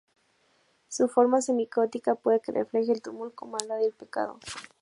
[0.87, 4.39] Su forma "semi-caótica" puede que refleje el tumulto de la maldad y el pecado.